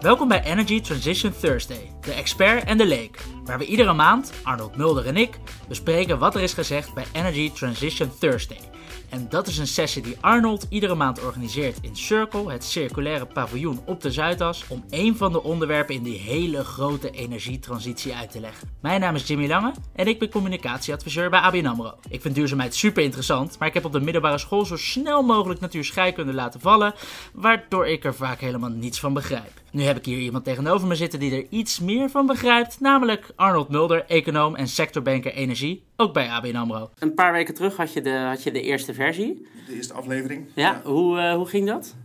Welkom 0.00 0.28
bij 0.28 0.44
Energy 0.44 0.80
Transition 0.80 1.32
Thursday, 1.40 1.92
de 2.00 2.12
expert 2.12 2.64
en 2.64 2.78
de 2.78 2.86
leek, 2.86 3.24
waar 3.48 3.58
we 3.58 3.66
iedere 3.66 3.92
maand, 3.92 4.32
Arnold 4.42 4.76
Mulder 4.76 5.06
en 5.06 5.16
ik, 5.16 5.38
bespreken 5.68 6.18
wat 6.18 6.34
er 6.34 6.42
is 6.42 6.52
gezegd 6.52 6.94
bij 6.94 7.04
Energy 7.12 7.50
Transition 7.52 8.10
Thursday. 8.18 8.60
En 9.08 9.26
dat 9.28 9.46
is 9.46 9.58
een 9.58 9.66
sessie 9.66 10.02
die 10.02 10.16
Arnold 10.20 10.66
iedere 10.68 10.94
maand 10.94 11.24
organiseert 11.24 11.78
in 11.80 11.96
Circle, 11.96 12.50
het 12.50 12.64
circulaire 12.64 13.26
paviljoen 13.26 13.80
op 13.86 14.00
de 14.00 14.10
Zuidas, 14.10 14.64
om 14.68 14.84
een 14.90 15.16
van 15.16 15.32
de 15.32 15.42
onderwerpen 15.42 15.94
in 15.94 16.02
die 16.02 16.18
hele 16.18 16.64
grote 16.64 17.10
energietransitie 17.10 18.14
uit 18.14 18.30
te 18.30 18.40
leggen. 18.40 18.68
Mijn 18.80 19.00
naam 19.00 19.14
is 19.14 19.26
Jimmy 19.26 19.48
Lange 19.48 19.72
en 19.94 20.06
ik 20.06 20.18
ben 20.18 20.30
communicatieadviseur 20.30 21.30
bij 21.30 21.40
ABN 21.40 21.66
AMRO. 21.66 21.94
Ik 22.08 22.20
vind 22.20 22.34
duurzaamheid 22.34 22.74
super 22.74 23.02
interessant, 23.02 23.58
maar 23.58 23.68
ik 23.68 23.74
heb 23.74 23.84
op 23.84 23.92
de 23.92 24.00
middelbare 24.00 24.38
school 24.38 24.64
zo 24.64 24.76
snel 24.76 25.22
mogelijk 25.22 25.60
natuurscheikunde 25.60 26.32
laten 26.32 26.60
vallen, 26.60 26.94
waardoor 27.32 27.86
ik 27.86 28.04
er 28.04 28.14
vaak 28.14 28.40
helemaal 28.40 28.70
niets 28.70 29.00
van 29.00 29.14
begrijp. 29.14 29.60
Nu 29.70 29.82
heb 29.82 29.96
ik 29.96 30.04
hier 30.04 30.18
iemand 30.18 30.44
tegenover 30.44 30.88
me 30.88 30.94
zitten 30.94 31.18
die 31.18 31.32
er 31.32 31.46
iets 31.50 31.80
meer 31.80 32.10
van 32.10 32.26
begrijpt, 32.26 32.80
namelijk 32.80 33.30
Arnold 33.38 33.68
Mulder, 33.68 34.04
econoom 34.06 34.56
en 34.56 34.68
sectorbanker 34.68 35.32
energie, 35.32 35.82
ook 35.96 36.12
bij 36.12 36.28
ABN 36.28 36.56
AMRO. 36.56 36.90
Een 36.98 37.14
paar 37.14 37.32
weken 37.32 37.54
terug 37.54 37.76
had 37.76 37.92
je 37.92 38.00
de, 38.00 38.10
had 38.10 38.42
je 38.42 38.52
de 38.52 38.62
eerste 38.62 38.94
versie. 38.94 39.46
De 39.66 39.74
eerste 39.74 39.92
aflevering. 39.92 40.46
Ja, 40.54 40.80
Hoe, 40.84 41.18
uh, 41.18 41.34
hoe 41.34 41.46
ging 41.46 41.66
dat? 41.66 41.96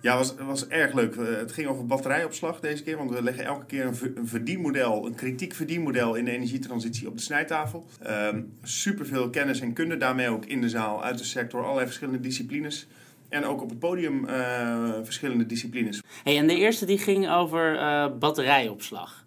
Ja, 0.00 0.18
het 0.18 0.36
was, 0.36 0.46
was 0.46 0.68
erg 0.68 0.92
leuk. 0.92 1.14
Uh, 1.14 1.36
het 1.36 1.52
ging 1.52 1.68
over 1.68 1.86
batterijopslag 1.86 2.60
deze 2.60 2.82
keer, 2.82 2.96
want 2.96 3.10
we 3.10 3.22
leggen 3.22 3.44
elke 3.44 3.66
keer 3.66 3.86
een, 3.86 4.12
een 4.14 4.28
verdienmodel, 4.28 5.06
een 5.06 5.14
kritiek 5.14 5.54
verdienmodel 5.54 6.14
in 6.14 6.24
de 6.24 6.30
energietransitie 6.30 7.08
op 7.08 7.16
de 7.16 7.22
snijtafel. 7.22 7.86
Uh, 8.06 8.28
superveel 8.62 9.30
kennis 9.30 9.60
en 9.60 9.72
kunde 9.72 9.96
daarmee 9.96 10.28
ook 10.28 10.44
in 10.44 10.60
de 10.60 10.68
zaal, 10.68 11.02
uit 11.02 11.18
de 11.18 11.24
sector, 11.24 11.62
allerlei 11.62 11.86
verschillende 11.86 12.20
disciplines. 12.20 12.86
En 13.28 13.44
ook 13.44 13.62
op 13.62 13.68
het 13.70 13.78
podium 13.78 14.24
uh, 14.24 14.88
verschillende 15.02 15.46
disciplines. 15.46 16.02
Hey, 16.24 16.38
en 16.38 16.46
de 16.46 16.56
eerste 16.56 16.86
die 16.86 16.98
ging 16.98 17.30
over 17.30 17.74
uh, 17.74 18.06
batterijopslag. 18.18 19.26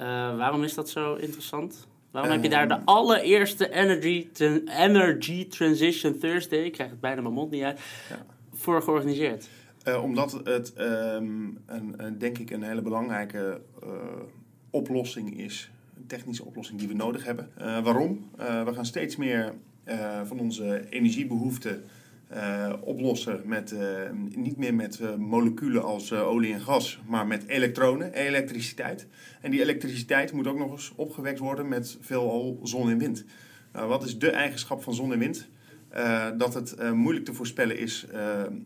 Uh, 0.00 0.06
waarom 0.36 0.62
is 0.62 0.74
dat 0.74 0.88
zo 0.88 1.14
interessant? 1.14 1.86
Waarom 2.10 2.30
heb 2.30 2.42
je 2.42 2.48
daar 2.48 2.68
de 2.68 2.74
ehm. 2.74 2.84
allereerste 2.84 3.70
Energy, 3.70 4.28
Energy 4.66 5.48
Transition 5.48 6.18
Thursday, 6.18 6.58
ik 6.58 6.72
krijg 6.72 6.90
het 6.90 7.00
bijna 7.00 7.20
mijn 7.20 7.34
mond 7.34 7.50
niet 7.50 7.62
uit, 7.62 7.80
ja. 8.08 8.26
voor 8.52 8.82
georganiseerd? 8.82 9.48
omdat 10.02 10.40
het, 10.44 10.72
um, 10.78 11.58
een, 11.66 11.94
een, 11.96 12.18
denk 12.18 12.38
ik, 12.38 12.50
een 12.50 12.62
hele 12.62 12.82
belangrijke 12.82 13.60
oplossing 14.70 15.38
is. 15.38 15.70
Een 15.96 16.06
technische 16.06 16.44
oplossing 16.44 16.78
die 16.78 16.88
we 16.88 16.94
nodig 16.94 17.24
hebben. 17.24 17.50
waarom? 17.56 18.30
we 18.36 18.74
gaan 18.74 18.86
steeds 18.86 19.16
meer 19.16 19.54
van 20.24 20.38
onze 20.38 20.84
energiebehoeften 20.90 21.84
uh, 22.34 22.72
oplossen 22.80 23.40
met, 23.44 23.72
uh, 23.72 23.80
niet 24.34 24.56
meer 24.56 24.74
met 24.74 24.98
uh, 24.98 25.14
moleculen 25.14 25.82
als 25.82 26.12
olie 26.12 26.52
en 26.52 26.60
gas, 26.60 27.00
maar 27.06 27.26
met 27.26 27.46
elektronen, 27.46 28.12
elektriciteit. 28.12 29.06
En 29.40 29.50
die 29.50 29.60
elektriciteit 29.60 30.32
moet 30.32 30.46
ook 30.46 30.58
nog 30.58 30.70
eens 30.70 30.92
opgewekt 30.96 31.38
worden 31.38 31.68
met 31.68 31.98
veelal 32.00 32.60
zon 32.62 32.90
en 32.90 32.98
wind. 32.98 33.24
Nou, 33.72 33.88
wat 33.88 34.04
is 34.04 34.18
de 34.18 34.30
eigenschap 34.30 34.82
van 34.82 34.94
zon 34.94 35.12
en 35.12 35.18
wind? 35.18 35.48
dat 36.36 36.54
het 36.54 36.92
moeilijk 36.92 37.24
te 37.24 37.34
voorspellen 37.34 37.78
is 37.78 38.06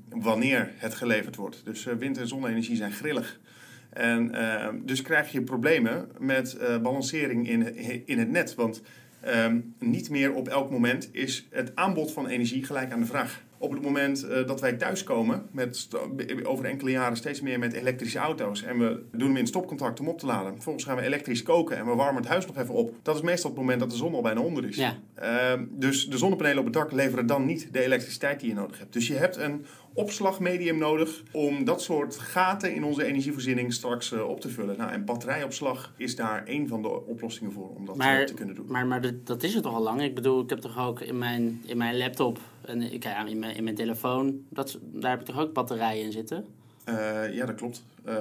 wanneer 0.09 0.73
het 0.77 0.95
geleverd 0.95 1.37
wordt. 1.37 1.61
Dus 1.65 1.85
wind- 1.85 2.19
en 2.19 2.29
zonne-energie 2.29 2.77
zijn 2.77 2.93
grillig. 2.93 3.41
En 3.91 4.33
dus 4.85 5.03
krijg 5.03 5.33
je 5.33 5.43
problemen 5.43 6.09
met 6.19 6.59
balancering 6.83 7.49
in, 7.49 7.77
in 8.07 8.19
het 8.19 8.31
net. 8.31 8.55
Want 8.55 8.83
niet 9.79 10.11
meer 10.11 10.35
op 10.35 10.49
elk 10.49 10.71
moment 10.71 11.09
is 11.13 11.47
het 11.51 11.73
aanbod 11.75 12.13
van 12.13 12.27
energie 12.27 12.65
gelijk 12.65 12.93
aan 12.93 13.01
de 13.01 13.07
vraag 13.07 13.43
op 13.65 13.71
het 13.71 13.83
moment 13.83 14.25
uh, 14.25 14.47
dat 14.47 14.61
wij 14.61 14.73
thuiskomen, 14.73 15.47
met 15.51 15.89
over 16.43 16.65
enkele 16.65 16.91
jaren 16.91 17.17
steeds 17.17 17.41
meer 17.41 17.59
met 17.59 17.73
elektrische 17.73 18.19
auto's. 18.19 18.63
En 18.63 18.79
we 18.79 19.03
doen 19.13 19.29
hem 19.29 19.37
in 19.37 19.47
stopcontact 19.47 20.01
om 20.01 20.09
op 20.09 20.19
te 20.19 20.27
laden. 20.27 20.53
Vervolgens 20.53 20.85
gaan 20.85 20.97
we 20.97 21.03
elektrisch 21.03 21.43
koken 21.43 21.77
en 21.77 21.87
we 21.87 21.95
warmen 21.95 22.23
het 22.23 22.31
huis 22.31 22.47
nog 22.47 22.57
even 22.57 22.75
op. 22.75 22.95
Dat 23.03 23.17
is 23.17 23.23
meestal 23.23 23.51
het 23.51 23.59
moment 23.59 23.81
dat 23.81 23.91
de 23.91 23.97
zon 23.97 24.15
al 24.15 24.23
bijna 24.23 24.41
onder 24.41 24.65
is. 24.65 24.77
Ja. 24.77 24.97
Uh, 25.23 25.63
dus 25.71 26.09
de 26.09 26.19
zonnepanelen 26.19 26.59
op 26.59 26.65
het 26.65 26.75
dak 26.75 26.93
leveren 26.93 27.27
dan 27.27 27.47
niet 27.47 27.69
de 27.73 27.83
elektriciteit 27.83 28.41
die 28.41 28.49
je 28.49 28.55
nodig 28.55 28.79
hebt. 28.79 28.93
Dus 28.93 29.07
je 29.07 29.15
hebt 29.15 29.37
een 29.37 29.65
opslagmedium 29.95 30.79
nodig 30.79 31.23
om 31.33 31.65
dat 31.65 31.83
soort 31.83 32.17
gaten 32.17 32.75
in 32.75 32.85
onze 32.85 33.05
energievoorziening 33.05 33.73
straks 33.73 34.13
uh, 34.13 34.29
op 34.29 34.41
te 34.41 34.49
vullen. 34.49 34.77
Nou, 34.77 34.91
en 34.93 35.05
batterijopslag 35.05 35.93
is 35.97 36.17
daar 36.17 36.43
een 36.47 36.69
van 36.69 36.83
de 36.83 37.07
oplossingen 37.07 37.53
voor 37.53 37.69
om 37.69 37.87
dat 37.87 37.97
maar, 37.97 38.27
te 38.27 38.35
kunnen 38.35 38.55
doen. 38.55 38.67
Maar, 38.69 38.87
maar 38.87 39.01
dat 39.25 39.43
is 39.43 39.55
het 39.55 39.63
toch 39.63 39.75
al 39.75 39.83
lang? 39.83 40.03
Ik 40.03 40.15
bedoel, 40.15 40.43
ik 40.43 40.51
heb 40.51 40.59
toch 40.59 40.79
ook 40.79 41.01
in 41.01 41.19
mijn, 41.19 41.63
in 41.67 41.77
mijn 41.77 41.97
laptop 41.97 42.39
en 42.67 42.93
ik, 42.93 43.03
ja, 43.03 43.27
in, 43.27 43.39
mijn, 43.39 43.57
in 43.57 43.65
mijn 43.65 43.77
telefoon, 43.77 44.45
dat, 44.49 44.79
daar 44.83 45.11
heb 45.11 45.21
ik 45.21 45.27
toch 45.27 45.41
ook 45.41 45.53
batterijen 45.53 46.05
in 46.05 46.13
zitten? 46.13 46.45
Uh, 46.89 47.35
ja, 47.35 47.47
dat 47.47 47.55
klopt. 47.55 47.85
Uh, 48.09 48.15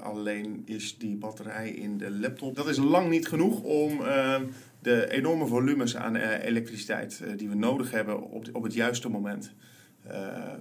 alleen 0.00 0.62
is 0.64 0.98
die 0.98 1.16
batterij 1.16 1.70
in 1.70 1.98
de 1.98 2.10
laptop. 2.10 2.56
Dat 2.56 2.68
is 2.68 2.76
lang 2.76 3.08
niet 3.08 3.28
genoeg 3.28 3.62
om 3.62 4.00
uh, 4.00 4.36
de 4.82 5.10
enorme 5.10 5.46
volumes 5.46 5.96
aan 5.96 6.16
elektriciteit 6.16 7.22
die 7.36 7.48
we 7.48 7.54
nodig 7.54 7.90
hebben 7.90 8.22
op, 8.30 8.48
op 8.52 8.62
het 8.62 8.74
juiste 8.74 9.08
moment 9.08 9.52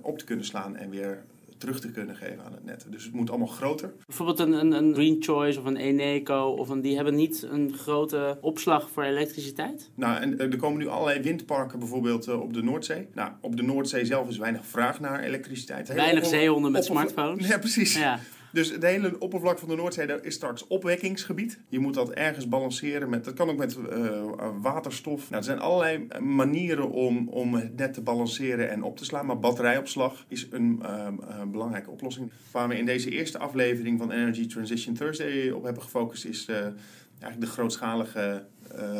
op 0.01 0.17
te 0.17 0.25
kunnen 0.25 0.45
slaan 0.45 0.75
en 0.75 0.89
weer 0.89 1.23
terug 1.59 1.79
te 1.79 1.91
kunnen 1.91 2.15
geven 2.15 2.43
aan 2.45 2.53
het 2.53 2.65
net. 2.65 2.85
Dus 2.89 3.03
het 3.03 3.13
moet 3.13 3.29
allemaal 3.29 3.47
groter. 3.47 3.93
Bijvoorbeeld 4.05 4.39
een, 4.39 4.53
een, 4.53 4.71
een 4.71 4.93
Green 4.93 5.17
Choice 5.19 5.59
of 5.59 5.65
een 5.65 5.77
Eneco, 5.77 6.41
of 6.41 6.69
een, 6.69 6.81
die 6.81 6.95
hebben 6.95 7.15
niet 7.15 7.47
een 7.51 7.73
grote 7.77 8.37
opslag 8.41 8.89
voor 8.89 9.03
elektriciteit? 9.03 9.89
Nou, 9.95 10.21
en 10.21 10.39
er 10.39 10.57
komen 10.57 10.79
nu 10.79 10.87
allerlei 10.87 11.21
windparken 11.21 11.79
bijvoorbeeld 11.79 12.27
eh, 12.27 12.41
op 12.41 12.53
de 12.53 12.63
Noordzee. 12.63 13.07
Nou, 13.13 13.31
op 13.41 13.55
de 13.55 13.63
Noordzee 13.63 14.05
zelf 14.05 14.29
is 14.29 14.37
weinig 14.37 14.65
vraag 14.65 14.99
naar 14.99 15.19
elektriciteit. 15.19 15.93
Weinig 15.93 16.25
zeehonden 16.25 16.71
met 16.71 16.85
smartphones. 16.85 17.47
Ja, 17.47 17.57
precies. 17.57 17.97
Ja. 17.97 18.19
Dus 18.51 18.71
het 18.71 18.83
hele 18.83 19.19
oppervlak 19.19 19.59
van 19.59 19.69
de 19.69 19.75
Noordzee 19.75 20.21
is 20.21 20.35
straks 20.35 20.67
opwekkingsgebied. 20.67 21.59
Je 21.69 21.79
moet 21.79 21.93
dat 21.93 22.09
ergens 22.09 22.47
balanceren 22.47 23.09
met. 23.09 23.25
Dat 23.25 23.33
kan 23.33 23.49
ook 23.49 23.57
met 23.57 23.77
uh, 23.77 24.21
waterstof. 24.61 25.29
Nou, 25.29 25.35
er 25.35 25.43
zijn 25.43 25.59
allerlei 25.59 26.07
manieren 26.19 26.91
om, 26.91 27.27
om 27.29 27.53
het 27.53 27.75
net 27.75 27.93
te 27.93 28.01
balanceren 28.01 28.69
en 28.69 28.83
op 28.83 28.97
te 28.97 29.05
slaan. 29.05 29.25
Maar 29.25 29.39
batterijopslag 29.39 30.25
is 30.27 30.47
een 30.51 30.79
uh, 30.81 31.07
belangrijke 31.51 31.89
oplossing. 31.89 32.31
Waar 32.51 32.67
we 32.67 32.77
in 32.77 32.85
deze 32.85 33.09
eerste 33.09 33.37
aflevering 33.37 33.99
van 33.99 34.11
Energy 34.11 34.47
Transition 34.47 34.93
Thursday 34.93 35.49
op 35.49 35.63
hebben 35.63 35.83
gefocust, 35.83 36.25
is 36.25 36.45
eigenlijk 36.45 37.41
de 37.41 37.47
grootschalige 37.47 38.45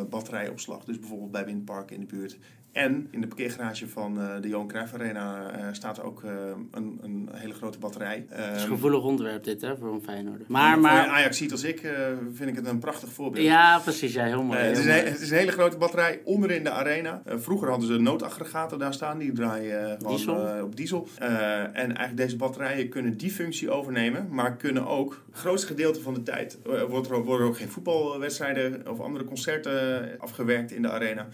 batterijopslag. 0.09 0.83
Dus 0.83 0.99
bijvoorbeeld 0.99 1.31
bij 1.31 1.45
windparken 1.45 1.95
in 1.95 2.01
de 2.01 2.15
buurt 2.15 2.37
en 2.71 3.07
in 3.11 3.21
de 3.21 3.27
parkeergarage 3.27 3.87
van 3.87 4.19
uh, 4.19 4.41
de 4.41 4.47
Johan 4.47 4.67
Cruijff 4.67 4.93
Arena 4.93 5.51
uh, 5.57 5.65
staat 5.71 6.01
ook 6.01 6.23
uh, 6.23 6.31
een, 6.71 6.99
een, 7.01 7.29
hele 7.31 7.53
grote 7.53 7.79
batterij. 7.79 8.25
Het 8.29 8.39
is 8.39 8.45
een 8.45 8.53
ehm, 8.53 8.67
gevoelig 8.67 9.03
onderwerp 9.03 9.43
dit, 9.43 9.61
hè, 9.61 9.77
voor 9.77 9.93
een 9.93 10.01
Feyenoord. 10.01 10.47
Maar, 10.47 10.79
maar... 10.79 11.03
Voor 11.03 11.13
Ajax 11.13 11.37
ziet 11.37 11.51
als 11.51 11.63
ik, 11.63 11.93
vind 12.33 12.49
ik 12.49 12.55
het 12.55 12.67
een 12.67 12.79
prachtig 12.79 13.09
voorbeeld. 13.09 13.45
Ja, 13.45 13.79
precies. 13.79 14.13
Ja, 14.13 14.25
heel 14.25 14.43
mooi. 14.43 14.59
het, 14.59 14.77
is 14.77 14.85
een, 14.85 14.91
het, 14.91 15.21
is 15.21 15.29
een, 15.29 15.37
hele 15.37 15.51
grote 15.51 15.77
batterij 15.77 16.21
onderin 16.23 16.63
de 16.63 16.71
arena. 16.71 17.21
vroeger 17.25 17.69
hadden 17.69 17.87
ze 17.87 17.97
noodaggregaten 17.97 18.79
daar 18.79 18.93
staan, 18.93 19.17
die 19.17 19.31
draaien 19.31 19.97
gewoon 20.01 20.63
op 20.63 20.75
diesel. 20.75 21.07
en 21.17 21.73
eigenlijk 21.73 22.17
deze 22.17 22.35
batterijen 22.35 22.89
kunnen 22.89 23.17
die 23.17 23.31
functie 23.31 23.71
overnemen, 23.71 24.27
maar 24.29 24.55
kunnen 24.55 24.87
ook, 24.87 25.23
het 25.31 25.39
grootste 25.39 25.67
gedeelte 25.67 26.01
van 26.01 26.13
de 26.13 26.23
tijd, 26.23 26.57
wordt 26.89 27.09
er, 27.09 27.23
worden 27.23 27.47
ook 27.47 27.57
geen 27.57 27.69
voetbalwedstrijden 27.69 28.89
of 28.89 28.99
andere 28.99 29.25
concerten 29.25 30.09
afgewerkt 30.19 30.71
in 30.71 30.81
de 30.81 30.89
arena. 30.89 31.27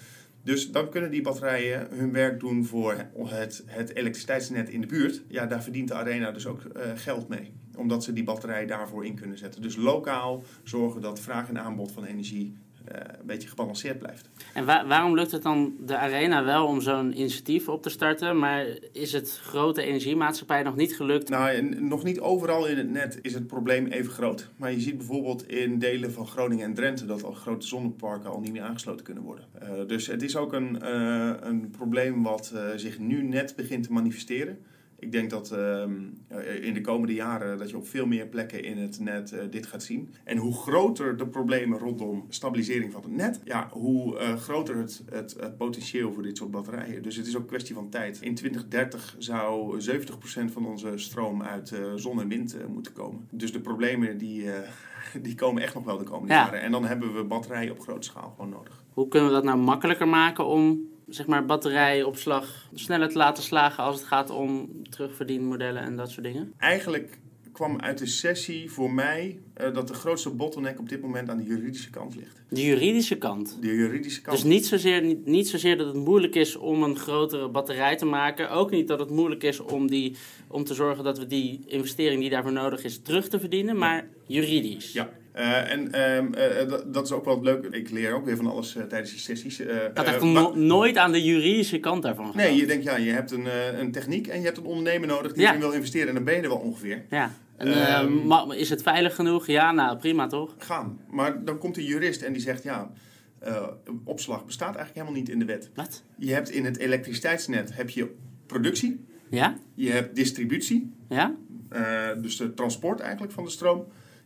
Dus 0.46 0.72
dan 0.72 0.90
kunnen 0.90 1.12
die 1.12 1.22
batterijen 1.22 1.88
hun 1.92 2.12
werk 2.12 2.40
doen 2.40 2.66
voor 2.66 3.06
het, 3.18 3.64
het 3.66 3.96
elektriciteitsnet 3.96 4.70
in 4.70 4.82
de 4.82 4.88
buurt. 4.88 5.24
Ja, 5.28 5.46
daar 5.46 5.64
verdient 5.64 5.88
de 5.88 5.94
Arena 5.94 6.32
dus 6.32 6.46
ook 6.46 6.62
uh, 6.64 6.84
geld 6.96 7.28
mee. 7.28 7.54
Omdat 7.78 8.04
ze 8.04 8.14
die 8.14 8.24
batterij 8.24 8.66
daarvoor 8.66 9.06
in 9.06 9.16
kunnen 9.16 9.38
zetten. 9.38 9.62
Dus 9.62 9.76
lokaal 9.76 10.44
zorgen 10.64 11.02
dat 11.02 11.20
vraag 11.20 11.50
en 11.50 11.60
aanbod 11.60 11.92
van 11.92 12.06
energie 12.06 12.58
uh, 12.92 13.00
een 13.20 13.26
beetje 13.26 13.48
gebalanceerd 13.48 14.00
blijft. 14.00 14.30
En 14.54 14.66
waarom 14.66 15.16
lukt 15.16 15.32
het 15.32 15.44
dan 15.44 15.74
de 15.80 15.98
Arena 15.98 16.44
wel 16.44 16.66
om 16.66 16.82
zo'n 16.82 17.20
initiatief 17.20 17.70
op 17.70 17.82
te 17.82 17.90
starten, 17.90 18.40
maar 18.40 18.66
is 18.92 19.12
het 19.12 19.40
grote 19.44 19.82
energiemaatschappij 19.82 20.64
nog 20.64 20.76
niet 20.76 20.96
gelukt? 20.96 21.30
Nou, 21.30 21.62
nog 21.80 22.04
niet 22.04 22.20
overal 22.20 22.68
in 22.68 22.78
het 22.78 22.90
net 22.90 23.20
is 23.22 23.34
het 23.34 23.48
probleem 23.48 23.86
even 23.88 24.12
groot. 24.12 24.50
Maar 24.56 24.72
je 24.72 24.80
ziet 24.80 24.98
bijvoorbeeld 24.98 25.48
in 25.48 25.80
delen 25.80 26.12
van 26.12 26.28
Groningen 26.28 26.66
en 26.66 26.74
Drenthe 26.74 27.06
dat 27.06 27.24
al 27.24 27.32
grote 27.32 27.68
zonneparken 27.68 28.30
al 28.30 28.40
niet 28.40 28.52
meer 28.52 28.62
aangesloten 28.62 29.06
kunnen 29.06 29.24
worden. 29.24 29.46
Uh, 29.64 29.70
dus 29.88 30.08
het 30.08 30.22
is 30.22 30.36
ook 30.36 30.54
een, 30.54 30.80
uh, 30.84 31.34
een 31.40 31.70
probleem 31.70 32.24
wat 32.24 32.54
zich 32.76 33.00
nu 33.00 33.24
net 33.24 33.56
begint 33.56 33.84
te 33.84 33.92
manifesteren. 33.92 34.58
Ik 35.06 35.12
denk 35.12 35.30
dat 35.30 35.52
ehm, 35.52 35.92
eh, 36.28 36.64
in 36.64 36.74
de 36.74 36.82
komende 36.82 37.14
jaren 37.14 37.58
dat 37.58 37.70
je 37.70 37.78
op 37.78 37.88
veel 37.88 38.06
meer 38.06 38.28
plekken 38.28 38.64
in 38.64 38.78
het 38.78 39.00
net 39.00 39.32
eh, 39.32 39.40
dit 39.50 39.68
gaat 39.68 39.84
zien. 39.84 40.10
En 40.24 40.38
hoe 40.38 40.54
groter 40.54 41.18
de 41.18 41.28
problemen 41.28 41.80
rondom 41.80 42.26
stabilisering 42.30 42.92
van 42.92 43.02
het 43.02 43.12
net, 43.12 43.42
ja, 43.44 43.70
hoe 43.72 44.18
eh, 44.18 44.36
groter 44.36 44.78
het, 44.78 45.04
het, 45.10 45.58
potentieel 45.58 46.14
voor 46.14 46.24
dit 46.24 46.38
soort 46.38 46.52
batterijen. 46.52 47.04
Dus 47.04 47.16
het 47.16 47.28
is 47.28 47.36
ook 47.36 47.42
een 47.42 47.48
kwestie 47.48 47.76
van 47.76 47.90
tijd. 47.90 48.22
In 48.22 48.36
2030 48.36 49.16
zou 49.18 49.82
70% 49.82 50.52
van 50.52 50.66
onze 50.66 50.92
stroom 50.96 51.44
uit 51.44 51.74
zon 51.96 52.22
en 52.22 52.28
wind 52.28 52.58
moeten 52.68 52.94
komen. 52.94 53.28
Dus 53.32 53.52
de 53.52 53.62
problemen 53.62 54.18
die, 54.18 54.46
die 55.22 55.36
komen 55.36 55.64
echt 55.64 55.74
nog 55.74 55.84
wel 55.84 55.98
de 55.98 56.04
komende 56.04 56.34
Ja. 56.34 56.44
jaren. 56.44 56.62
En 56.62 56.72
dan 56.72 56.86
hebben 56.86 57.16
we 57.16 57.24
batterijen 57.24 57.72
op 57.72 57.80
grote 57.80 58.08
schaal 58.08 58.34
gewoon 58.36 58.50
nodig. 58.50 58.84
Hoe 58.94 59.08
kunnen 59.08 59.30
we 59.30 59.36
dat 59.36 59.44
nou 59.44 59.58
makkelijker 59.58 60.08
maken 60.08 60.46
om 60.46 60.94
zeg 61.08 61.26
maar, 61.26 61.46
batterijopslag 61.46 62.70
sneller 62.74 63.10
te 63.10 63.18
laten 63.18 63.44
slagen 63.44 63.84
als 63.84 63.96
het 63.96 64.08
gaat 64.08 64.30
om 64.30 64.70
terugverdienmodellen 64.90 65.82
en 65.82 65.96
dat 65.96 66.10
soort 66.10 66.26
dingen? 66.26 66.54
Eigenlijk 66.58 67.20
kwam 67.56 67.80
uit 67.80 67.98
de 67.98 68.06
sessie 68.06 68.72
voor 68.72 68.94
mij 68.94 69.40
eh, 69.54 69.74
dat 69.74 69.88
de 69.88 69.94
grootste 69.94 70.30
bottleneck 70.30 70.80
op 70.80 70.90
dit 70.90 71.02
moment 71.02 71.30
aan 71.30 71.38
de 71.38 71.44
juridische 71.44 71.90
kant 71.90 72.16
ligt. 72.16 72.44
De 72.50 72.62
juridische 72.62 73.18
kant. 73.18 73.58
De 73.62 73.76
juridische 73.76 74.22
kant. 74.22 74.38
Dus 74.38 74.46
niet 74.46 74.66
zozeer, 74.66 75.02
niet, 75.02 75.26
niet 75.26 75.48
zozeer 75.48 75.78
dat 75.78 75.88
het 75.88 75.96
moeilijk 75.96 76.36
is 76.36 76.56
om 76.56 76.84
een 76.84 76.98
grotere 76.98 77.50
batterij 77.50 77.96
te 77.96 78.06
maken. 78.06 78.50
Ook 78.50 78.72
niet 78.72 78.88
dat 78.88 79.00
het 79.00 79.10
moeilijk 79.10 79.44
is 79.44 79.60
om, 79.60 79.88
die, 79.90 80.16
om 80.48 80.64
te 80.64 80.74
zorgen 80.74 81.04
dat 81.04 81.18
we 81.18 81.28
die 81.28 81.64
investering 81.68 82.22
die 82.22 82.30
daarvoor 82.30 82.52
nodig 82.52 82.84
is 82.84 83.02
terug 83.02 83.28
te 83.28 83.40
verdienen. 83.40 83.78
Maar 83.78 84.08
juridisch. 84.26 84.94
Ja. 84.94 85.10
Eh, 85.36 85.72
en 85.72 85.92
ehm, 85.92 86.34
eh, 86.34 86.68
dat- 86.70 86.94
dat 86.94 87.06
is 87.06 87.12
ook 87.12 87.26
wel 87.26 87.42
leuk. 87.44 87.66
Ik 87.72 87.90
leer 87.90 88.14
ook 88.14 88.26
weer 88.26 88.36
van 88.36 88.48
alles 88.48 88.76
eh, 88.76 88.84
tijdens 88.84 89.12
die 89.12 89.20
sessies. 89.20 89.60
Eh, 89.60 89.76
Ik 89.76 89.92
had 89.94 90.06
echt 90.06 90.16
eh, 90.22 90.32
no- 90.32 90.52
wa- 90.52 90.58
nooit 90.58 90.98
aan 90.98 91.12
de 91.12 91.24
juridische 91.24 91.80
kant 91.80 92.02
daarvan 92.04 92.26
gedacht. 92.26 92.46
Nee, 92.48 92.56
je 92.58 92.66
denkt 92.68 92.84
ja, 92.84 92.96
je 92.98 93.12
hebt 93.12 93.32
een, 93.32 93.48
eh, 93.48 93.80
een 93.80 93.92
techniek 93.92 94.28
en 94.28 94.40
je 94.40 94.46
hebt 94.46 94.58
een 94.58 94.64
ondernemer 94.66 95.08
nodig 95.08 95.32
die 95.34 95.42
Ja. 95.42 95.50
erin 95.50 95.60
wil 95.62 95.72
investeren. 95.72 96.08
En 96.08 96.14
dan 96.14 96.24
ben 96.24 96.36
je 96.36 96.42
er 96.42 96.48
wel 96.50 96.58
ongeveer. 96.58 97.06
Ja. 97.10 97.32
En, 97.58 97.68
eh, 97.68 97.94
Ehm, 98.00 98.52
is 98.52 98.70
het 98.70 98.82
veilig 98.82 99.16
genoeg? 99.16 99.48
Ja, 99.48 99.72
nou 99.72 99.98
prima 99.98 100.28
toch? 100.28 100.56
Gaan. 100.58 101.00
Maar 101.10 101.44
dan 101.44 101.58
komt 101.58 101.76
de 101.76 101.84
jurist 101.86 102.22
en 102.22 102.34
die 102.34 102.42
zegt 102.42 102.64
ja, 102.64 102.92
eh, 103.40 103.68
opslag 104.04 104.46
bestaat 104.46 104.76
eigenlijk 104.76 104.96
helemaal 104.96 105.20
niet 105.20 105.30
in 105.30 105.40
de 105.40 105.46
wet. 105.46 105.70
Wat? 105.76 106.04
Je 106.18 106.34
hebt 106.34 106.50
in 106.50 106.66
het 106.66 106.78
elektriciteitsnet 106.78 107.76
heb 107.76 107.90
je 107.90 108.14
productie, 108.46 109.06
Ja? 109.30 109.58
je 109.74 109.92
hebt 109.92 110.16
distributie, 110.16 110.94
Ja? 111.10 111.36
eh, 111.70 112.08
dus 112.22 112.38
de 112.38 112.54
transport 112.54 113.00
eigenlijk 113.00 113.32
van 113.34 113.44
de 113.44 113.50
stroom. 113.50 113.86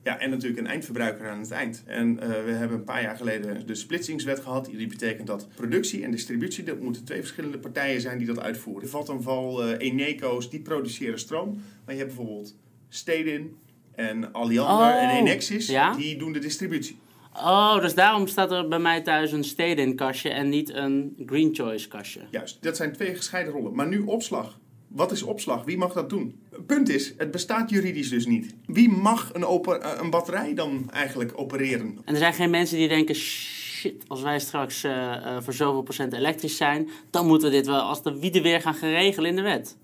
Ja, 0.09 0.19
en 0.19 0.29
natuurlijk 0.29 0.59
een 0.59 0.67
eindverbruiker 0.67 1.29
aan 1.29 1.39
het 1.39 1.51
eind. 1.51 1.83
En 1.85 2.19
eh, 2.19 2.27
we 2.27 2.51
hebben 2.51 2.77
een 2.77 2.83
paar 2.83 3.01
jaar 3.01 3.15
geleden 3.15 3.67
de 3.67 3.75
splitsingswet 3.75 4.39
gehad. 4.39 4.65
Die 4.65 4.87
betekent 4.87 5.27
dat 5.27 5.47
productie 5.55 6.03
en 6.03 6.11
distributie, 6.11 6.63
dat 6.63 6.79
moeten 6.79 7.03
twee 7.03 7.19
verschillende 7.19 7.57
partijen 7.57 8.01
zijn 8.01 8.17
die 8.17 8.27
dat 8.27 8.39
uitvoeren. 8.39 8.89
Vattenval, 8.89 9.63
eh 9.63 9.87
Eneco's, 9.87 10.49
die 10.49 10.59
produceren 10.59 11.19
stroom. 11.19 11.61
Maar 11.85 11.95
je 11.95 12.01
hebt 12.01 12.15
bijvoorbeeld 12.15 12.55
Stedin 12.89 13.57
en 13.95 14.33
Alliander 14.33 14.87
Oh, 14.87 15.03
en 15.03 15.09
Enexis, 15.09 15.67
ja. 15.67 15.95
die 15.95 16.17
doen 16.17 16.31
de 16.31 16.39
distributie. 16.39 16.99
Oh, 17.33 17.81
dus 17.81 17.93
daarom 17.93 18.27
staat 18.27 18.51
er 18.51 18.67
bij 18.67 18.79
mij 18.79 19.01
thuis 19.01 19.31
een 19.31 19.43
Stedin 19.43 19.95
kastje 19.95 20.29
en 20.29 20.49
niet 20.49 20.73
een 20.73 21.15
Green 21.25 21.55
Choice 21.55 21.87
kastje. 21.87 22.21
Juist, 22.29 22.63
dat 22.63 22.75
zijn 22.75 22.93
twee 22.93 23.15
gescheiden 23.15 23.53
rollen. 23.53 23.75
Maar 23.75 23.87
nu 23.87 23.99
opslag. 23.99 24.59
Wat 24.89 25.11
is 25.11 25.23
opslag? 25.23 25.63
Wie 25.63 25.77
mag 25.77 25.93
dat 25.93 26.09
doen? 26.09 26.39
Punt 26.65 26.89
is, 26.89 27.13
het 27.17 27.31
bestaat 27.31 27.69
juridisch 27.69 28.09
dus 28.09 28.25
niet. 28.25 28.55
Wie 28.65 28.89
mag 28.89 29.29
een, 29.33 29.43
eh, 29.43 29.91
een 30.01 30.09
batterij 30.09 30.53
dan 30.53 30.89
eigenlijk 30.91 31.31
opereren? 31.35 31.97
En 32.05 32.13
er 32.13 32.19
zijn 32.19 32.33
geen 32.33 32.49
mensen 32.49 32.77
die 32.77 32.87
denken, 32.87 33.15
shit, 33.15 34.03
als 34.07 34.21
wij 34.21 34.39
straks 34.39 34.83
eh, 34.83 35.15
eh, 35.15 35.41
voor 35.43 35.53
zoveel 35.53 35.81
procent 35.81 36.13
elektrisch 36.13 36.57
zijn, 36.57 36.89
dan 37.09 37.27
moeten 37.27 37.49
we 37.49 37.55
dit 37.55 37.65
wel 37.65 37.79
als 37.81 38.03
de 38.03 38.19
wieden 38.19 38.41
weer 38.43 38.61
gaan 38.61 38.73
geregelen 38.75 39.29
in 39.29 39.35
de 39.35 39.41
wet. 39.41 39.77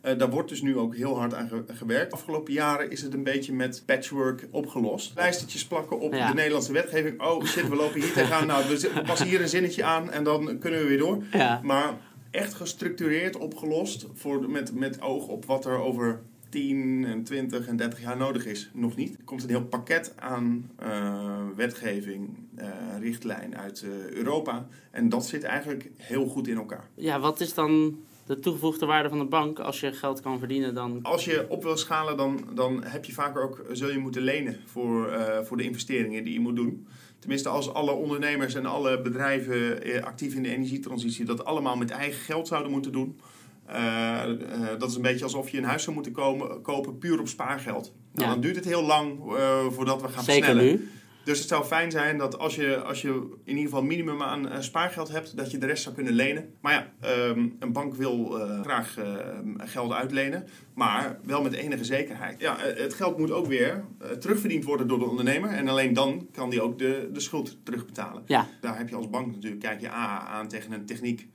Eh, 0.00 0.18
daar 0.18 0.30
wordt 0.30 0.48
dus 0.48 0.62
nu 0.62 0.76
ook 0.76 0.96
heel 0.96 1.18
hard 1.18 1.34
aan 1.34 1.48
ge- 1.48 1.64
gewerkt. 1.74 2.10
De 2.10 2.16
afgelopen 2.16 2.52
jaren 2.52 2.90
is 2.90 3.02
het 3.02 3.14
een 3.14 3.24
beetje 3.24 3.52
met 3.52 3.82
patchwork 3.86 4.48
opgelost. 4.50 5.12
Lijstertjes 5.14 5.66
plakken 5.66 6.00
op 6.00 6.14
Ja. 6.14 6.28
de 6.28 6.34
Nederlandse 6.34 6.72
wetgeving. 6.72 7.22
Oh 7.22 7.44
shit, 7.44 7.68
we 7.68 7.76
lopen 7.76 8.00
hier 8.00 8.12
tegenaan. 8.12 8.46
Nou, 8.46 8.64
we 8.68 9.02
passen 9.06 9.26
hier 9.26 9.40
een 9.40 9.48
zinnetje 9.48 9.84
aan 9.84 10.10
en 10.10 10.24
dan 10.24 10.58
kunnen 10.58 10.80
we 10.80 10.86
weer 10.86 10.98
door. 10.98 11.22
Ja. 11.32 11.60
Maar 11.62 11.94
echt 12.36 12.54
gestructureerd 12.54 13.36
opgelost 13.36 14.06
voor, 14.14 14.50
met, 14.50 14.74
met 14.74 15.00
oog 15.00 15.28
op 15.28 15.44
wat 15.44 15.64
er 15.64 15.78
over 15.78 16.20
10 16.48 17.04
en 17.04 17.24
20 17.24 17.66
en 17.66 17.76
30 17.76 18.00
jaar 18.00 18.16
nodig 18.16 18.46
is. 18.46 18.70
Nog 18.72 18.96
niet. 18.96 19.18
Er 19.18 19.24
komt 19.24 19.42
een 19.42 19.48
heel 19.48 19.64
pakket 19.64 20.12
aan 20.16 20.70
eh, 20.76 21.42
wetgeving, 21.56 22.36
eh, 22.54 22.68
richtlijn 23.00 23.56
uit 23.56 23.82
eh, 23.82 24.10
Europa. 24.10 24.66
En 24.90 25.08
dat 25.08 25.26
zit 25.26 25.42
eigenlijk 25.42 25.90
heel 25.96 26.26
goed 26.26 26.48
in 26.48 26.56
elkaar. 26.56 26.88
Ja, 26.94 27.20
wat 27.20 27.40
is 27.40 27.54
dan 27.54 27.98
de 28.26 28.38
toegevoegde 28.40 28.86
waarde 28.86 29.08
van 29.08 29.18
de 29.18 29.24
bank 29.24 29.58
als 29.58 29.80
je 29.80 29.92
geld 29.92 30.20
kan 30.20 30.38
verdienen 30.38 30.74
dan? 30.74 30.98
Als 31.02 31.24
je 31.24 31.46
op 31.48 31.62
wil 31.62 31.76
schalen, 31.76 32.16
dan, 32.16 32.40
dan 32.54 32.84
heb 32.84 33.04
je 33.04 33.12
vaker 33.12 33.42
ook, 33.42 33.64
zul 33.72 33.90
je 33.90 33.98
moeten 33.98 34.22
lenen 34.22 34.56
voor, 34.66 35.08
eh, 35.08 35.44
voor 35.44 35.56
de 35.56 35.62
investeringen 35.62 36.24
die 36.24 36.32
je 36.32 36.40
moet 36.40 36.56
doen. 36.56 36.86
Tenminste, 37.18 37.48
als 37.48 37.72
alle 37.72 37.90
ondernemers 37.92 38.54
en 38.54 38.66
alle 38.66 39.00
bedrijven 39.02 39.82
eh, 39.82 40.02
actief 40.02 40.34
in 40.34 40.42
de 40.42 40.48
energietransitie 40.48 41.24
dat 41.24 41.44
allemaal 41.44 41.76
met 41.76 41.90
eigen 41.90 42.20
geld 42.20 42.48
zouden 42.48 42.72
moeten 42.72 42.92
doen. 42.92 43.20
eh, 43.66 44.22
eh, 44.22 44.78
dat 44.78 44.88
is 44.90 44.96
een 44.96 45.02
beetje 45.02 45.24
alsof 45.24 45.48
je 45.48 45.58
een 45.58 45.64
huis 45.64 45.82
zou 45.82 45.94
moeten 45.94 46.12
komen, 46.12 46.62
kopen 46.62 46.98
puur 46.98 47.20
op 47.20 47.28
spaargeld. 47.28 47.92
Nou, 48.12 48.26
Ja. 48.28 48.32
Dan 48.32 48.40
duurt 48.42 48.56
het 48.56 48.64
heel 48.64 48.82
lang 48.82 49.18
eh, 49.36 49.66
voordat 49.70 50.02
we 50.02 50.08
gaan 50.08 50.24
Zeker 50.24 50.44
versnellen. 50.44 50.72
nu. 50.74 50.88
Dus 51.26 51.38
het 51.38 51.48
zou 51.48 51.64
fijn 51.64 51.90
zijn 51.90 52.18
dat 52.18 52.38
als 52.38 52.54
je, 52.54 52.82
als 52.82 53.02
je 53.02 53.08
in 53.44 53.56
ieder 53.56 53.64
geval 53.64 53.82
minimum 53.82 54.22
aan 54.22 54.48
eh, 54.48 54.60
spaargeld 54.60 55.08
hebt, 55.08 55.36
dat 55.36 55.50
je 55.50 55.58
de 55.58 55.66
rest 55.66 55.82
zou 55.82 55.94
kunnen 55.94 56.12
lenen. 56.12 56.54
Maar 56.60 56.72
ja, 56.72 57.08
ehm, 57.08 57.48
een 57.58 57.72
bank 57.72 57.94
wil 57.94 58.40
eh, 58.40 58.60
graag 58.60 58.98
eh, 58.98 59.04
geld 59.56 59.92
uitlenen, 59.92 60.46
maar 60.74 61.18
wel 61.24 61.42
met 61.42 61.52
enige 61.52 61.84
zekerheid. 61.84 62.40
Ja, 62.40 62.58
eh, 62.58 62.82
het 62.82 62.94
geld 62.94 63.18
moet 63.18 63.30
ook 63.30 63.46
weer 63.46 63.84
terugverdiend 64.18 64.64
worden 64.64 64.88
door 64.88 64.98
de 64.98 65.04
ondernemer. 65.04 65.50
En 65.50 65.68
alleen 65.68 65.92
dan 65.92 66.28
kan 66.32 66.50
die 66.50 66.62
ook 66.62 66.78
de, 66.78 67.10
de 67.12 67.20
schuld 67.20 67.56
terugbetalen. 67.62 68.22
Ja, 68.26 68.46
Daar 68.60 68.78
heb 68.78 68.88
je 68.88 68.96
als 68.96 69.10
bank 69.10 69.34
natuurlijk, 69.34 69.62
kijk 69.62 69.80
je 69.80 69.90
A, 69.90 70.26
aan 70.26 70.48
tegen 70.48 70.72
een 70.72 70.86
techniek. 70.86 71.28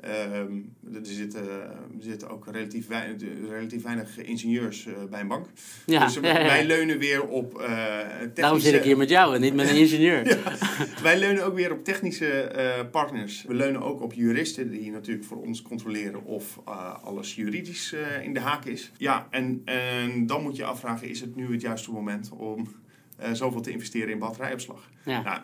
Ehm, 0.00 0.52
er, 0.94 1.00
zitten, 1.02 1.50
er 1.50 1.78
zitten 1.98 2.28
ook 2.28 2.46
relatief 2.50 2.86
weinig, 2.86 3.22
relatief 3.48 3.82
weinig 3.82 4.18
ingenieurs 4.18 4.86
eh, 4.86 4.92
bij 5.10 5.20
een 5.20 5.28
bank. 5.28 5.46
ja. 5.86 6.04
dus 6.04 6.14
ja, 6.14 6.20
wij, 6.20 6.32
ja. 6.32 6.46
wij 6.46 6.66
leunen 6.66 6.98
weer 6.98 7.22
op 7.22 7.60
eh 7.60 7.68
technische... 7.68 8.30
Daarom 8.34 8.58
zit 8.58 8.74
ik 8.74 8.82
hier 8.82 8.96
met 8.96 9.08
jou 9.08 9.34
en 9.34 9.40
niet 9.40 9.54
met 9.54 9.68
een 9.68 9.76
ingenieur. 9.76 10.38
Wij 11.02 11.18
leunen 11.18 11.44
ook 11.44 11.54
weer 11.54 11.72
op 11.72 11.84
technische 11.84 12.26
eh, 12.26 12.84
partners. 12.90 13.44
We 13.46 13.54
leunen 13.54 13.82
ook 13.82 14.02
op 14.02 14.12
juristen 14.12 14.70
die 14.70 14.90
natuurlijk 14.90 15.26
voor 15.26 15.42
ons 15.42 15.62
controleren 15.62 16.24
of 16.24 16.60
eh, 16.66 17.04
alles 17.04 17.34
juridisch 17.34 17.92
eh, 17.92 18.22
in 18.22 18.34
de 18.34 18.40
haak 18.40 18.64
is. 18.64 18.90
Ja, 18.96 19.26
en, 19.30 19.62
en 19.64 20.26
dan 20.26 20.42
moet 20.42 20.56
je 20.56 20.64
afvragen, 20.64 21.08
is 21.08 21.20
het 21.20 21.36
nu 21.36 21.52
het 21.52 21.60
juiste 21.60 21.92
moment 21.92 22.30
om 22.30 22.68
eh, 23.16 23.32
zoveel 23.32 23.60
te 23.60 23.70
investeren 23.70 24.08
in 24.08 24.18
batterijopslag? 24.18 24.90
Ja. 25.04 25.22
Nou, 25.22 25.40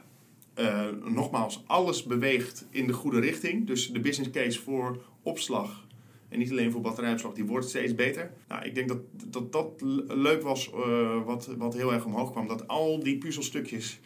eh, 0.61 0.87
nogmaals, 1.05 1.63
alles 1.67 2.03
beweegt 2.03 2.67
in 2.71 2.87
de 2.87 2.93
goede 2.93 3.21
richting. 3.21 3.67
Dus 3.67 3.91
de 3.93 4.01
business 4.01 4.31
case 4.31 4.61
voor 4.61 5.03
opslag 5.23 5.87
en 6.29 6.39
niet 6.39 6.51
alleen 6.51 6.71
voor 6.71 6.81
batterijopslag, 6.81 7.33
die 7.33 7.45
wordt 7.45 7.69
steeds 7.69 7.95
beter. 7.95 8.33
Nou, 8.49 8.65
ik 8.65 8.75
denk 8.75 8.89
dat 8.89 8.99
dat, 9.27 9.53
dat 9.53 9.81
le- 9.81 10.15
leuk 10.15 10.43
was 10.43 10.71
eh, 10.73 11.25
wat, 11.25 11.47
wat 11.59 11.75
heel 11.75 11.93
erg 11.93 12.05
omhoog 12.05 12.31
kwam. 12.31 12.49
Dat 12.49 12.69
al 12.69 13.01
die 13.03 13.19
puzzelstukjes, 13.19 14.01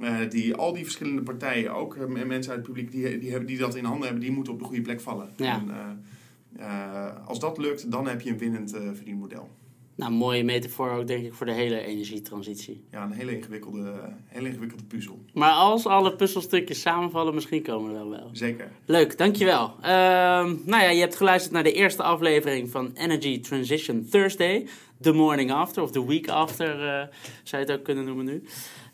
eh, 0.00 0.16
die 0.28 0.54
al 0.54 0.72
die 0.72 0.82
verschillende 0.84 1.22
partijen, 1.22 1.74
ook 1.74 1.96
mensen 2.08 2.32
uit 2.32 2.46
het 2.46 2.62
publiek 2.62 2.90
die, 2.92 3.18
die, 3.18 3.30
hebben, 3.30 3.48
die 3.48 3.58
dat 3.58 3.74
in 3.74 3.84
handen 3.84 4.04
hebben, 4.04 4.20
die 4.22 4.32
moeten 4.32 4.52
op 4.52 4.58
de 4.58 4.64
goede 4.64 4.82
plek 4.82 5.00
vallen. 5.00 5.30
Ja. 5.36 5.64
En, 6.56 7.24
als 7.26 7.38
dat 7.38 7.58
lukt, 7.58 7.90
dan 7.90 8.06
heb 8.08 8.20
je 8.20 8.30
een 8.30 8.38
winnend 8.38 8.70
verdienmodel. 8.70 9.48
Nou, 9.94 10.12
mooie 10.12 10.44
metafoor 10.44 10.90
ook 10.90 11.06
denk 11.06 11.24
ik 11.24 11.34
voor 11.34 11.46
de 11.46 11.52
hele 11.52 11.80
energietransitie. 11.80 12.84
Ja, 12.90 13.04
een 13.04 13.12
hele 13.12 13.36
ingewikkelde, 13.36 13.92
hele 14.26 14.48
ingewikkelde 14.48 14.84
puzzel. 14.84 15.24
Maar 15.32 15.50
als 15.50 15.86
alle 15.86 16.16
puzzelstukjes 16.16 16.80
samenvallen, 16.80 17.34
misschien 17.34 17.62
komen 17.62 17.92
we 17.92 17.98
er 17.98 18.08
wel 18.08 18.18
wel. 18.18 18.30
Zeker. 18.32 18.70
Leuk, 18.84 19.18
dankjewel. 19.18 19.74
Ehm 19.82 20.56
nou 20.64 20.82
ja, 20.82 20.90
je 20.90 21.00
hebt 21.00 21.16
geluisterd 21.16 21.54
naar 21.54 21.62
de 21.62 21.72
eerste 21.72 22.02
aflevering 22.02 22.70
van 22.70 22.90
Energy 22.94 23.40
Transition 23.40 24.06
Thursday. 24.10 24.66
The 25.00 25.12
morning 25.12 25.52
after, 25.52 25.82
of 25.82 25.90
the 25.90 26.06
week 26.06 26.28
after, 26.28 26.70
eh, 26.70 27.06
zou 27.42 27.62
je 27.62 27.70
het 27.70 27.78
ook 27.78 27.84
kunnen 27.84 28.04
noemen 28.04 28.24
nu. 28.24 28.42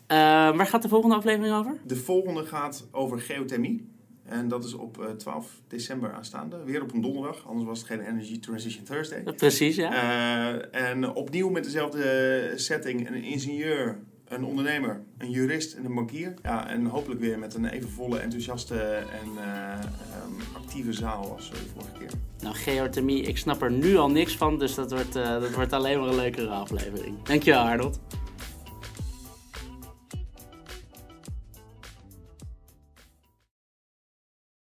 Ehm, 0.07 0.57
waar 0.57 0.67
gaat 0.67 0.81
de 0.81 0.87
volgende 0.87 1.15
aflevering 1.15 1.55
over? 1.55 1.77
De 1.85 1.95
volgende 1.95 2.45
gaat 2.45 2.87
over 2.91 3.19
geothermie. 3.19 3.87
En 4.29 4.47
dat 4.47 4.63
is 4.63 4.73
op 4.73 5.01
eh, 5.01 5.09
12 5.09 5.61
december 5.67 6.11
aanstaande. 6.11 6.63
Weer 6.65 6.81
op 6.81 6.93
een 6.93 7.01
donderdag, 7.01 7.47
anders 7.47 7.67
was 7.67 7.79
het 7.79 7.87
geen 7.87 7.99
Energy 7.99 8.39
Transition 8.39 8.83
Thursday. 8.83 9.23
Precies, 9.33 9.75
ja. 9.75 9.91
Eh, 9.91 10.87
en 10.89 11.13
opnieuw 11.13 11.49
met 11.49 11.63
dezelfde 11.63 12.51
setting. 12.55 13.07
Een 13.07 13.23
ingenieur, 13.23 13.99
een 14.29 14.43
ondernemer, 14.43 15.01
een 15.17 15.29
jurist 15.29 15.73
en 15.73 15.85
een 15.85 15.93
bankier. 15.93 16.33
Ja, 16.43 16.67
en 16.67 16.85
hopelijk 16.85 17.19
weer 17.19 17.39
met 17.39 17.53
een 17.53 17.65
even 17.65 17.89
volle, 17.89 18.19
enthousiaste 18.19 18.75
en 18.95 19.37
eh, 19.37 19.71
ehm, 19.71 20.55
actieve 20.55 20.93
zaal 20.93 21.33
als 21.35 21.51
eh, 21.51 21.57
de 21.57 21.65
vorige 21.73 21.91
keer. 21.99 22.11
Nou, 22.39 22.55
geothermie, 22.55 23.21
ik 23.21 23.37
snap 23.37 23.61
er 23.61 23.71
nu 23.71 23.97
al 23.97 24.09
niks 24.09 24.37
van, 24.37 24.59
dus 24.59 24.75
dat 24.75 24.91
wordt, 24.91 25.15
eh, 25.15 25.41
dat 25.41 25.53
wordt 25.53 25.73
alleen 25.73 25.99
maar 25.99 26.07
een 26.07 26.15
leukere 26.15 26.47
aflevering. 26.47 27.23
Dankjewel, 27.23 27.61
Arnold. 27.61 27.99